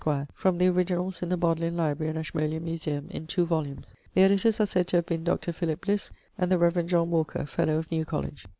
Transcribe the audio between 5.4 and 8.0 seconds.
Philip Bliss and the Rev. John Walker, Fellow of